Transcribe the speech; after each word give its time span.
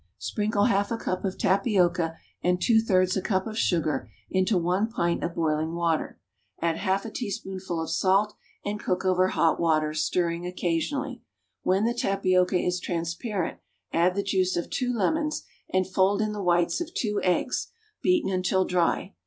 = 0.15 0.17
Sprinkle 0.17 0.65
half 0.65 0.89
a 0.89 0.97
cup 0.97 1.23
of 1.23 1.37
tapioca 1.37 2.15
and 2.41 2.59
two 2.59 2.81
thirds 2.81 3.15
a 3.15 3.21
cup 3.21 3.45
of 3.45 3.55
sugar 3.55 4.09
into 4.31 4.57
one 4.57 4.89
pint 4.89 5.23
of 5.23 5.35
boiling 5.35 5.75
water; 5.75 6.19
add 6.59 6.77
half 6.77 7.05
a 7.05 7.11
teaspoonful 7.11 7.79
of 7.79 7.87
salt 7.91 8.33
and 8.65 8.79
cook 8.79 9.05
over 9.05 9.27
hot 9.27 9.59
water, 9.59 9.93
stirring 9.93 10.43
occasionally. 10.47 11.21
When 11.61 11.85
the 11.85 11.93
tapioca 11.93 12.57
is 12.57 12.79
transparent, 12.79 13.59
add 13.93 14.15
the 14.15 14.23
juice 14.23 14.55
of 14.57 14.71
two 14.71 14.91
lemons, 14.91 15.43
and 15.71 15.85
fold 15.85 16.19
in 16.19 16.31
the 16.33 16.41
whites 16.41 16.81
of 16.81 16.95
two 16.95 17.21
eggs, 17.23 17.67
beaten 18.01 18.31
until 18.31 18.65
dry. 18.65 19.13